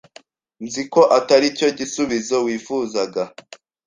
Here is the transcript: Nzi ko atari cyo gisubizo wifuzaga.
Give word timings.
Nzi 0.65 0.83
ko 0.93 1.01
atari 1.17 1.47
cyo 1.57 1.67
gisubizo 1.77 2.35
wifuzaga. 2.45 3.23